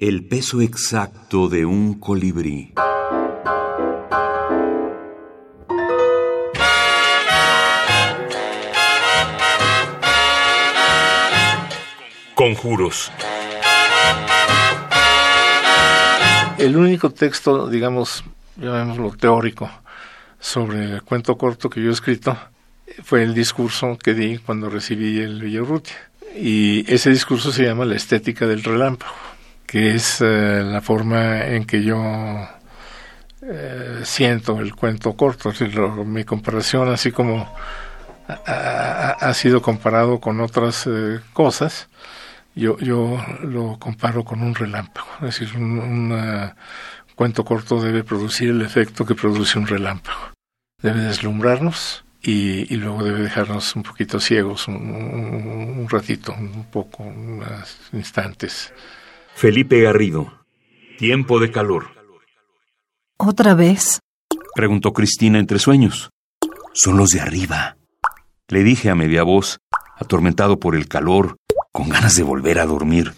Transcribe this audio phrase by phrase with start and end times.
[0.00, 2.72] El peso exacto de un colibrí.
[12.36, 13.10] Conjuros.
[16.58, 18.22] El único texto, digamos,
[18.56, 19.68] llamémoslo teórico,
[20.38, 22.38] sobre el cuento corto que yo he escrito
[23.02, 25.96] fue el discurso que di cuando recibí el Villarrutia.
[26.36, 29.27] Y ese discurso se llama La estética del relámpago,
[29.68, 32.02] que es eh, la forma en que yo
[33.42, 35.52] eh, siento el cuento corto.
[36.06, 37.54] mi comparación, así como
[38.26, 41.88] ha, sido comparado con otras eh, cosas,
[42.54, 45.08] yo, yo lo comparo con un relámpago.
[45.20, 46.14] Es decir, un,
[47.14, 50.32] cuento corto debe producir el efecto que produce un relámpago.
[50.80, 58.72] Debe deslumbrarnos y, luego debe dejarnos un poquito ciegos, un, ratito, un poco, unos instantes.
[59.38, 60.32] Felipe Garrido,
[60.98, 61.90] Tiempo de calor.
[63.18, 64.00] ¿Otra vez?
[64.56, 66.10] Preguntó Cristina entre sueños.
[66.74, 67.76] Son los de arriba.
[68.48, 69.58] Le dije a media voz,
[69.96, 71.36] atormentado por el calor,
[71.70, 73.14] con ganas de volver a dormir.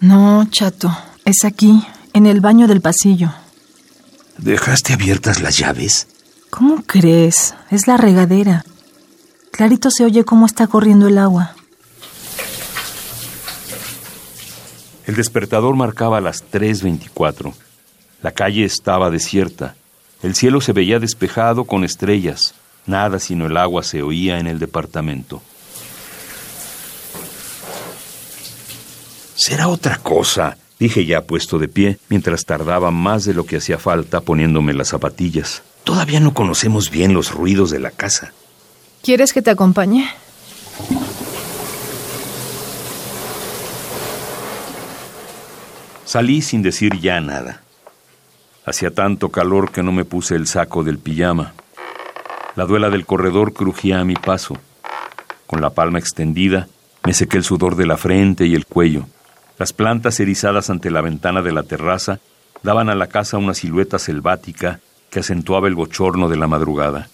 [0.00, 3.32] No, chato, es aquí, en el baño del pasillo.
[4.36, 6.08] ¿Dejaste abiertas las llaves?
[6.50, 7.54] ¿Cómo crees?
[7.70, 8.66] Es la regadera.
[9.50, 11.54] Clarito se oye cómo está corriendo el agua.
[15.06, 17.52] El despertador marcaba las 3.24.
[18.22, 19.74] La calle estaba desierta.
[20.22, 22.54] El cielo se veía despejado con estrellas.
[22.86, 25.42] Nada sino el agua se oía en el departamento.
[29.34, 33.78] Será otra cosa, dije ya puesto de pie, mientras tardaba más de lo que hacía
[33.78, 35.62] falta poniéndome las zapatillas.
[35.82, 38.32] Todavía no conocemos bien los ruidos de la casa.
[39.02, 40.08] ¿Quieres que te acompañe?
[46.12, 47.62] Salí sin decir ya nada.
[48.66, 51.54] Hacía tanto calor que no me puse el saco del pijama.
[52.54, 54.58] La duela del corredor crujía a mi paso.
[55.46, 56.68] Con la palma extendida,
[57.06, 59.06] me sequé el sudor de la frente y el cuello.
[59.56, 62.20] Las plantas erizadas ante la ventana de la terraza
[62.62, 67.08] daban a la casa una silueta selvática que acentuaba el bochorno de la madrugada.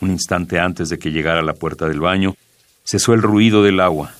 [0.00, 2.36] Un instante antes de que llegara a la puerta del baño,
[2.84, 4.12] cesó el ruido del agua.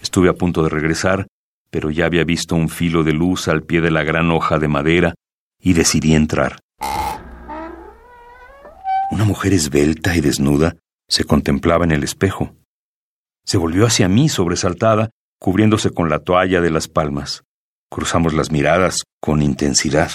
[0.00, 1.26] Estuve a punto de regresar,
[1.70, 4.68] pero ya había visto un filo de luz al pie de la gran hoja de
[4.68, 5.14] madera
[5.60, 6.60] y decidí entrar.
[9.10, 10.76] Una mujer esbelta y desnuda
[11.08, 12.54] se contemplaba en el espejo.
[13.44, 15.10] Se volvió hacia mí sobresaltada,
[15.40, 17.42] cubriéndose con la toalla de las palmas.
[17.90, 20.12] Cruzamos las miradas con intensidad.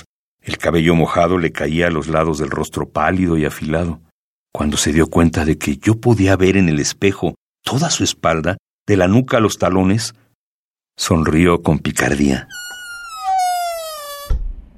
[0.49, 4.01] El cabello mojado le caía a los lados del rostro pálido y afilado.
[4.51, 8.57] Cuando se dio cuenta de que yo podía ver en el espejo toda su espalda,
[8.87, 10.15] de la nuca a los talones,
[10.97, 12.47] sonrió con picardía.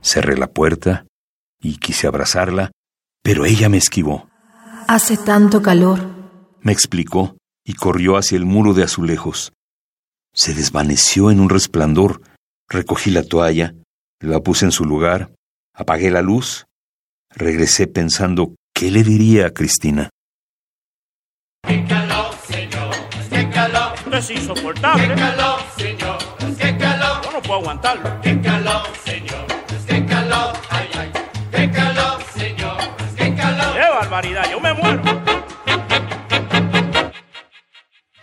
[0.01, 1.05] Cerré la puerta
[1.61, 2.71] y quise abrazarla,
[3.23, 4.27] pero ella me esquivó.
[4.89, 6.01] Hace tanto calor.
[6.59, 9.53] Me explicó y corrió hacia el muro de azulejos.
[10.33, 12.21] Se desvaneció en un resplandor.
[12.67, 13.73] Recogí la toalla,
[14.19, 15.31] la puse en su lugar,
[15.73, 16.65] apagué la luz,
[17.29, 20.09] regresé pensando qué le diría a Cristina.
[21.67, 22.95] ¡Qué calor, señor!
[23.29, 23.93] ¡Qué calor!
[24.13, 25.07] Es insoportable.
[25.07, 26.17] ¡Qué calor, señor!
[26.57, 27.21] ¡Qué calor!
[27.23, 28.21] Yo no puedo aguantarlo.
[28.21, 29.45] ¡Qué calor, señor!
[29.87, 30.53] ¡Qué calor!
[30.69, 31.11] ¡Ay, ay!
[31.51, 32.21] ¡Qué calor!
[34.51, 35.01] yo me muero.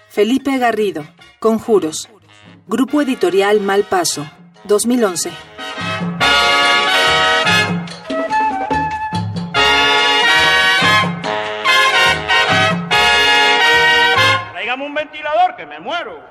[0.08, 1.06] Felipe Garrido,
[1.40, 2.08] Conjuros.
[2.66, 4.28] Grupo Editorial Malpaso,
[4.64, 5.30] 2011.
[14.80, 16.22] Un ventilador que me muero.